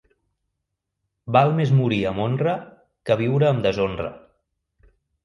[1.35, 2.55] Val més morir amb honra
[3.11, 4.09] que viure amb deshonra.